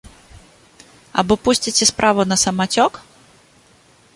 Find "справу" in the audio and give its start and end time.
1.91-2.21